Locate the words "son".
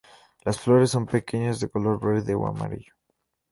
0.89-1.05